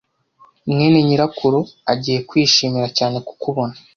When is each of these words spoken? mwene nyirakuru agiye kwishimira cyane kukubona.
mwene 0.71 0.99
nyirakuru 1.07 1.59
agiye 1.91 2.19
kwishimira 2.29 2.87
cyane 2.97 3.17
kukubona. 3.27 3.75